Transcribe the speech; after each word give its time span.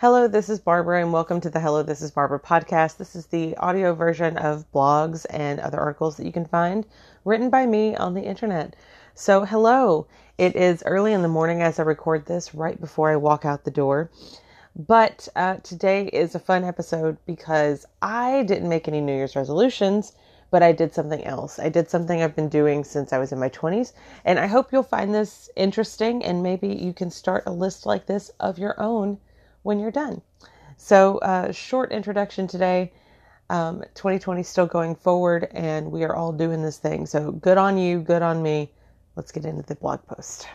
Hello, 0.00 0.26
this 0.26 0.48
is 0.48 0.58
Barbara, 0.58 1.02
and 1.02 1.12
welcome 1.12 1.42
to 1.42 1.50
the 1.50 1.60
Hello, 1.60 1.82
This 1.82 2.00
is 2.00 2.10
Barbara 2.10 2.40
podcast. 2.40 2.96
This 2.96 3.14
is 3.14 3.26
the 3.26 3.54
audio 3.58 3.92
version 3.92 4.38
of 4.38 4.64
blogs 4.72 5.26
and 5.28 5.60
other 5.60 5.78
articles 5.78 6.16
that 6.16 6.24
you 6.24 6.32
can 6.32 6.46
find 6.46 6.86
written 7.26 7.50
by 7.50 7.66
me 7.66 7.94
on 7.94 8.14
the 8.14 8.22
internet. 8.22 8.76
So, 9.14 9.44
hello. 9.44 10.06
It 10.38 10.56
is 10.56 10.82
early 10.86 11.12
in 11.12 11.20
the 11.20 11.28
morning 11.28 11.60
as 11.60 11.78
I 11.78 11.82
record 11.82 12.24
this, 12.24 12.54
right 12.54 12.80
before 12.80 13.10
I 13.10 13.16
walk 13.16 13.44
out 13.44 13.64
the 13.64 13.70
door. 13.70 14.10
But 14.74 15.28
uh, 15.36 15.56
today 15.56 16.06
is 16.06 16.34
a 16.34 16.38
fun 16.38 16.64
episode 16.64 17.18
because 17.26 17.84
I 18.00 18.44
didn't 18.44 18.70
make 18.70 18.88
any 18.88 19.02
New 19.02 19.14
Year's 19.14 19.36
resolutions, 19.36 20.14
but 20.50 20.62
I 20.62 20.72
did 20.72 20.94
something 20.94 21.22
else. 21.24 21.58
I 21.58 21.68
did 21.68 21.90
something 21.90 22.22
I've 22.22 22.34
been 22.34 22.48
doing 22.48 22.84
since 22.84 23.12
I 23.12 23.18
was 23.18 23.32
in 23.32 23.38
my 23.38 23.50
20s, 23.50 23.92
and 24.24 24.38
I 24.38 24.46
hope 24.46 24.72
you'll 24.72 24.82
find 24.82 25.14
this 25.14 25.50
interesting 25.56 26.24
and 26.24 26.42
maybe 26.42 26.68
you 26.68 26.94
can 26.94 27.10
start 27.10 27.42
a 27.44 27.52
list 27.52 27.84
like 27.84 28.06
this 28.06 28.30
of 28.40 28.58
your 28.58 28.80
own 28.80 29.18
when 29.62 29.78
you're 29.78 29.90
done. 29.90 30.22
So, 30.76 31.18
uh, 31.18 31.52
short 31.52 31.92
introduction 31.92 32.46
today. 32.46 32.92
Um, 33.50 33.82
2020 33.94 34.40
is 34.40 34.48
still 34.48 34.66
going 34.66 34.94
forward, 34.94 35.48
and 35.52 35.90
we 35.90 36.04
are 36.04 36.14
all 36.14 36.32
doing 36.32 36.62
this 36.62 36.78
thing. 36.78 37.04
So, 37.06 37.32
good 37.32 37.58
on 37.58 37.76
you, 37.76 38.00
good 38.00 38.22
on 38.22 38.42
me. 38.42 38.72
Let's 39.16 39.32
get 39.32 39.44
into 39.44 39.62
the 39.62 39.74
blog 39.74 40.06
post. 40.06 40.48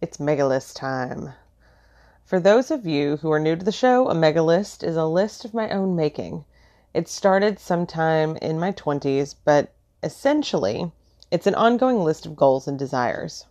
It's 0.00 0.18
megalist 0.18 0.76
time. 0.76 1.34
For 2.24 2.40
those 2.40 2.70
of 2.70 2.86
you 2.86 3.18
who 3.18 3.30
are 3.30 3.38
new 3.38 3.54
to 3.54 3.64
the 3.64 3.70
show, 3.70 4.10
a 4.10 4.14
megalist 4.14 4.82
is 4.82 4.96
a 4.96 5.04
list 5.04 5.44
of 5.44 5.54
my 5.54 5.70
own 5.70 5.94
making. 5.94 6.44
It 6.92 7.08
started 7.08 7.60
sometime 7.60 8.36
in 8.42 8.58
my 8.58 8.72
20s, 8.72 9.36
but 9.44 9.72
essentially, 10.02 10.90
it's 11.30 11.46
an 11.46 11.54
ongoing 11.54 12.02
list 12.02 12.26
of 12.26 12.34
goals 12.34 12.66
and 12.66 12.78
desires. 12.78 13.46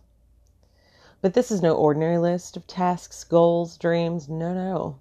But 1.22 1.34
this 1.34 1.50
is 1.50 1.62
no 1.62 1.74
ordinary 1.74 2.18
list 2.18 2.56
of 2.56 2.66
tasks, 2.66 3.24
goals, 3.24 3.76
dreams. 3.78 4.28
No, 4.28 4.52
no. 4.52 4.98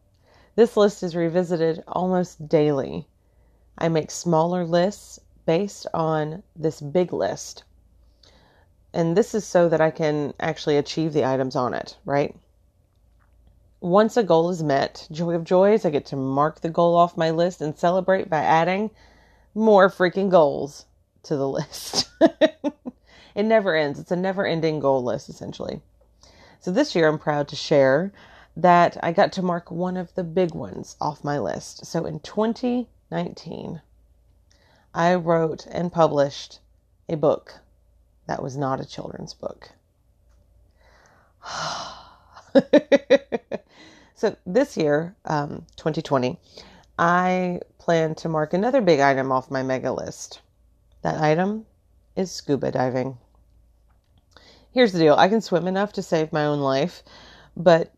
This 0.56 0.78
list 0.78 1.04
is 1.04 1.16
revisited 1.16 1.84
almost 1.88 2.48
daily. 2.48 3.08
I 3.78 3.90
make 3.90 4.10
smaller 4.10 4.66
lists 4.66 5.20
based 5.46 5.86
on 5.94 6.42
this 6.56 6.80
big 6.80 7.12
list. 7.12 7.64
And 8.94 9.18
this 9.18 9.36
is 9.36 9.46
so 9.46 9.68
that 9.68 9.82
I 9.82 9.92
can 9.92 10.34
actually 10.40 10.78
achieve 10.78 11.12
the 11.12 11.26
items 11.26 11.56
on 11.56 11.74
it, 11.74 11.98
right? 12.06 12.34
Once 13.82 14.16
a 14.16 14.24
goal 14.24 14.50
is 14.50 14.64
met, 14.64 15.08
joy 15.12 15.36
of 15.36 15.44
joys, 15.44 15.84
I 15.84 15.90
get 15.90 16.06
to 16.08 16.16
mark 16.16 16.62
the 16.62 16.70
goal 16.70 16.96
off 16.96 17.18
my 17.18 17.30
list 17.30 17.62
and 17.62 17.78
celebrate 17.78 18.30
by 18.30 18.40
adding 18.40 18.90
more 19.54 19.90
freaking 19.90 20.30
goals 20.30 20.86
to 21.24 21.36
the 21.36 21.50
list. 21.50 22.10
it 22.22 23.44
never 23.44 23.76
ends. 23.76 24.00
It's 24.00 24.12
a 24.12 24.16
never 24.16 24.46
ending 24.46 24.80
goal 24.80 25.04
list, 25.04 25.28
essentially. 25.28 25.82
So 26.66 26.72
this 26.72 26.96
year 26.96 27.08
I'm 27.08 27.20
proud 27.20 27.48
to 27.50 27.56
share 27.56 28.12
that 28.58 28.98
I 29.04 29.12
got 29.12 29.32
to 29.34 29.44
mark 29.44 29.70
one 29.70 29.96
of 29.96 30.16
the 30.16 30.24
big 30.24 30.56
ones 30.56 30.96
off 31.00 31.24
my 31.24 31.38
list. 31.38 31.86
So 31.86 32.08
in 32.08 32.22
2019, 32.22 33.84
I 34.92 35.14
wrote 35.14 35.68
and 35.70 35.94
published 35.94 36.62
a 37.08 37.18
book 37.18 37.60
that 38.26 38.42
was 38.42 38.58
not 38.58 38.80
a 38.80 38.86
children's 38.86 39.36
book. 39.36 39.74
so 44.16 44.36
this 44.48 44.76
year, 44.76 45.16
um, 45.26 45.68
2020, 45.76 46.40
I 46.98 47.60
plan 47.78 48.16
to 48.16 48.28
mark 48.28 48.56
another 48.56 48.82
big 48.82 49.02
item 49.02 49.32
off 49.32 49.52
my 49.52 49.62
mega 49.62 49.92
list. 49.92 50.42
That 51.04 51.22
item 51.22 51.68
is 52.16 52.32
scuba 52.32 52.72
diving 52.72 53.20
here's 54.76 54.92
the 54.92 55.00
deal 55.00 55.16
I 55.16 55.30
can 55.30 55.40
swim 55.40 55.68
enough 55.68 55.94
to 55.94 56.04
save 56.04 56.34
my 56.34 56.46
own 56.46 56.60
life, 56.60 57.02
but 57.56 57.94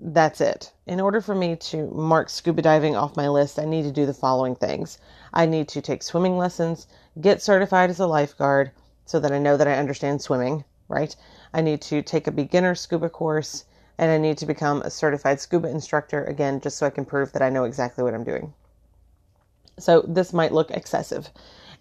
that's 0.00 0.40
it. 0.40 0.72
In 0.86 1.00
order 1.00 1.20
for 1.20 1.34
me 1.34 1.56
to 1.56 1.88
mark 1.88 2.30
scuba 2.30 2.62
diving 2.62 2.94
off 2.94 3.16
my 3.16 3.28
list, 3.28 3.58
I 3.58 3.64
need 3.64 3.82
to 3.82 3.90
do 3.90 4.06
the 4.06 4.14
following 4.14 4.54
things 4.54 4.98
I 5.34 5.44
need 5.44 5.66
to 5.68 5.82
take 5.82 6.04
swimming 6.04 6.38
lessons, 6.38 6.86
get 7.20 7.42
certified 7.42 7.90
as 7.90 7.98
a 7.98 8.06
lifeguard 8.06 8.70
so 9.06 9.18
that 9.18 9.32
I 9.32 9.40
know 9.40 9.56
that 9.56 9.66
I 9.66 9.74
understand 9.74 10.22
swimming, 10.22 10.64
right? 10.88 11.14
I 11.52 11.62
need 11.62 11.82
to 11.82 12.00
take 12.00 12.28
a 12.28 12.32
beginner 12.32 12.76
scuba 12.76 13.08
course, 13.08 13.64
and 13.98 14.12
I 14.12 14.16
need 14.16 14.38
to 14.38 14.46
become 14.46 14.82
a 14.82 14.90
certified 14.90 15.40
scuba 15.40 15.68
instructor 15.68 16.22
again, 16.24 16.60
just 16.60 16.78
so 16.78 16.86
I 16.86 16.90
can 16.90 17.04
prove 17.04 17.32
that 17.32 17.42
I 17.42 17.50
know 17.50 17.64
exactly 17.64 18.04
what 18.04 18.14
I'm 18.14 18.24
doing. 18.24 18.54
So 19.80 20.04
this 20.06 20.32
might 20.32 20.52
look 20.52 20.70
excessive. 20.70 21.28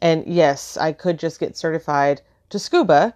And 0.02 0.26
yes, 0.26 0.76
I 0.76 0.92
could 0.92 1.20
just 1.20 1.40
get 1.40 1.56
certified 1.56 2.22
to 2.50 2.58
scuba, 2.58 3.14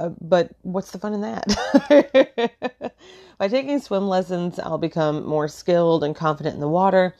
uh, 0.00 0.10
but 0.20 0.52
what's 0.62 0.90
the 0.92 0.98
fun 0.98 1.12
in 1.12 1.20
that? 1.20 2.92
By 3.38 3.48
taking 3.48 3.78
swim 3.80 4.08
lessons, 4.08 4.58
I'll 4.58 4.78
become 4.78 5.26
more 5.26 5.46
skilled 5.46 6.02
and 6.02 6.16
confident 6.16 6.54
in 6.54 6.60
the 6.60 6.68
water. 6.68 7.14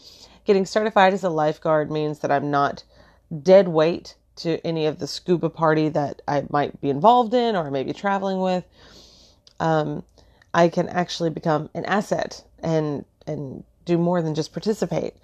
Getting 0.47 0.65
certified 0.65 1.13
as 1.13 1.23
a 1.23 1.29
lifeguard 1.29 1.91
means 1.91 2.21
that 2.21 2.31
I'm 2.31 2.51
not 2.51 2.85
dead 3.43 3.69
weight 3.69 4.17
to 4.37 4.65
any 4.67 4.87
of 4.87 4.99
the 4.99 5.07
scuba 5.07 5.51
party 5.51 5.91
that 5.91 6.23
I 6.27 6.45
might 6.49 6.81
be 6.81 6.89
involved 6.89 7.35
in 7.35 7.55
or 7.55 7.67
I 7.67 7.71
may 7.71 7.83
be 7.83 7.93
traveling 7.93 8.41
with. 8.41 8.65
Um, 9.59 10.03
I 10.55 10.69
can 10.69 10.89
actually 10.89 11.31
become 11.31 11.69
an 11.75 11.85
asset 11.85 12.43
and 12.63 13.05
and 13.27 13.63
do 13.85 13.99
more 13.99 14.23
than 14.23 14.35
just 14.35 14.53
participate. 14.53 15.15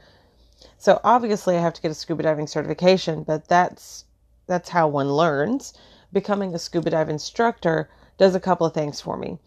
So 0.76 1.00
obviously 1.02 1.56
I 1.56 1.60
have 1.60 1.72
to 1.74 1.82
get 1.82 1.90
a 1.90 1.94
scuba 1.94 2.22
diving 2.22 2.46
certification, 2.46 3.22
but 3.22 3.48
that's 3.48 4.04
that's 4.46 4.68
how 4.68 4.88
one 4.88 5.10
learns 5.10 5.72
becoming 6.16 6.54
a 6.54 6.58
scuba 6.58 6.88
dive 6.88 7.10
instructor 7.10 7.90
does 8.16 8.34
a 8.34 8.40
couple 8.40 8.66
of 8.66 8.72
things 8.72 9.02
for 9.02 9.18
me. 9.18 9.38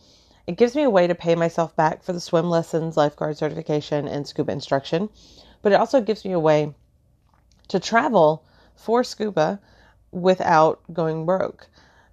It 0.45 0.55
gives 0.55 0.75
me 0.75 0.83
a 0.83 0.89
way 0.89 1.07
to 1.07 1.15
pay 1.15 1.33
myself 1.33 1.75
back 1.75 2.03
for 2.03 2.13
the 2.13 2.19
swim 2.19 2.47
lessons, 2.47 2.95
lifeguard 2.95 3.37
certification, 3.37 4.07
and 4.07 4.27
scuba 4.27 4.51
instruction, 4.51 5.09
but 5.63 5.71
it 5.71 5.79
also 5.79 5.99
gives 5.99 6.23
me 6.23 6.31
a 6.31 6.39
way 6.39 6.75
to 7.69 7.79
travel 7.79 8.45
for 8.75 9.03
scuba 9.03 9.59
without 10.11 10.79
going 10.93 11.25
broke 11.25 11.67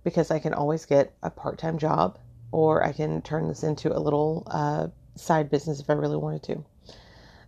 because 0.04 0.30
I 0.30 0.38
can 0.38 0.54
always 0.54 0.86
get 0.86 1.12
a 1.22 1.28
part 1.28 1.58
time 1.58 1.76
job 1.76 2.18
or 2.50 2.82
I 2.82 2.92
can 2.92 3.20
turn 3.20 3.48
this 3.48 3.62
into 3.62 3.94
a 3.94 4.00
little 4.00 4.42
uh, 4.46 4.88
side 5.16 5.50
business 5.50 5.80
if 5.80 5.90
I 5.90 5.92
really 5.92 6.16
wanted 6.16 6.42
to. 6.44 6.64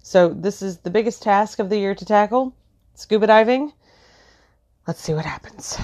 So, 0.03 0.29
this 0.29 0.61
is 0.61 0.77
the 0.79 0.91
biggest 0.91 1.23
task 1.23 1.59
of 1.59 1.71
the 1.71 1.79
year 1.79 1.95
to 1.95 2.05
tackle 2.05 2.55
scuba 2.95 3.27
diving. 3.27 3.73
Let's 4.87 5.01
see 5.01 5.15
what 5.15 5.25
happens. 5.25 5.79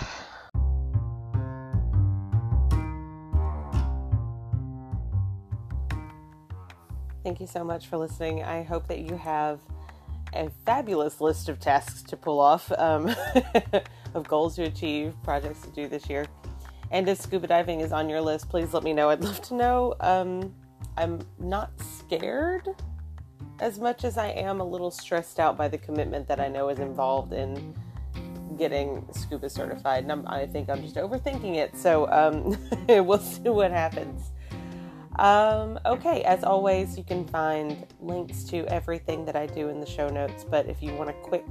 Thank 7.24 7.40
you 7.40 7.46
so 7.46 7.64
much 7.64 7.86
for 7.86 7.96
listening. 7.96 8.42
I 8.42 8.62
hope 8.62 8.86
that 8.88 8.98
you 8.98 9.16
have 9.16 9.58
a 10.34 10.50
fabulous 10.66 11.22
list 11.22 11.48
of 11.48 11.58
tasks 11.58 12.02
to 12.02 12.18
pull 12.18 12.38
off, 12.38 12.70
um, 12.76 13.14
of 14.14 14.28
goals 14.28 14.56
to 14.56 14.64
achieve, 14.64 15.14
projects 15.22 15.62
to 15.62 15.70
do 15.70 15.88
this 15.88 16.10
year. 16.10 16.26
And 16.90 17.08
if 17.08 17.18
scuba 17.18 17.46
diving 17.46 17.80
is 17.80 17.92
on 17.92 18.10
your 18.10 18.20
list, 18.20 18.50
please 18.50 18.74
let 18.74 18.82
me 18.82 18.92
know. 18.92 19.08
I'd 19.08 19.22
love 19.22 19.40
to 19.40 19.54
know. 19.54 19.94
Um, 20.00 20.54
I'm 20.98 21.26
not 21.38 21.70
scared 21.80 22.68
as 23.58 23.78
much 23.78 24.04
as 24.04 24.18
I 24.18 24.28
am 24.28 24.60
a 24.60 24.64
little 24.64 24.90
stressed 24.90 25.40
out 25.40 25.56
by 25.56 25.68
the 25.68 25.78
commitment 25.78 26.28
that 26.28 26.40
I 26.40 26.48
know 26.48 26.68
is 26.68 26.78
involved 26.78 27.32
in 27.32 27.74
getting 28.58 29.02
scuba 29.12 29.48
certified. 29.48 30.02
And 30.02 30.12
I'm, 30.12 30.28
i 30.28 30.46
think 30.46 30.68
I'm 30.68 30.82
just 30.82 30.96
overthinking 30.96 31.56
it. 31.56 31.74
So 31.74 32.06
um, 32.12 32.58
we'll 33.06 33.18
see 33.18 33.48
what 33.48 33.70
happens. 33.70 34.33
Um, 35.16 35.78
okay, 35.86 36.22
as 36.22 36.42
always, 36.42 36.98
you 36.98 37.04
can 37.04 37.26
find 37.26 37.86
links 38.00 38.44
to 38.44 38.66
everything 38.66 39.24
that 39.26 39.36
I 39.36 39.46
do 39.46 39.68
in 39.68 39.80
the 39.80 39.86
show 39.86 40.08
notes. 40.08 40.44
But 40.44 40.66
if 40.66 40.82
you 40.82 40.92
want 40.94 41.10
a 41.10 41.14
quick, 41.14 41.44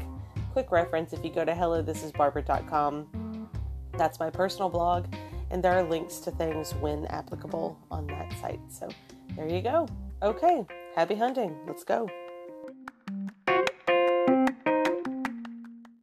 quick 0.52 0.72
reference, 0.72 1.14
if 1.14 1.24
you 1.24 1.32
go 1.32 1.46
to 1.46 1.54
hellothisisbarbara.com, 1.54 3.50
that's 3.98 4.20
my 4.20 4.30
personal 4.30 4.70
blog, 4.70 5.06
and 5.52 5.64
there 5.64 5.74
are 5.74 5.84
links 5.84 6.18
to 6.20 6.32
things 6.32 6.74
when 6.76 7.06
applicable 7.08 7.78
on 7.92 8.08
that 8.08 8.34
site. 8.42 8.60
So 8.70 8.90
there 9.36 9.48
you 9.48 9.62
go. 9.62 9.88
Okay, 10.22 10.66
happy 10.96 11.16
hunting. 11.16 11.56
Let's 11.68 11.84
go. 11.84 12.10